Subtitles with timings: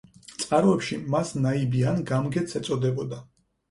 [0.43, 3.27] წყაროებში მას ნაიბი ან გამგეც ეწოდებოდა.